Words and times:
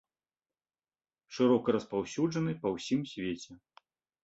Шырока 1.35 1.67
распаўсюджаны 1.77 2.51
па 2.65 2.75
ўсім 2.79 3.01
свеце. 3.13 3.51